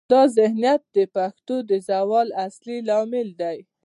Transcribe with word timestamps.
دا 0.11 0.21
ذهنیت 0.37 0.81
د 0.95 0.97
پښتو 1.15 1.55
د 1.69 1.71
زوال 1.89 2.27
اصلي 2.45 2.77
لامل 2.89 3.27
دی. 3.41 3.57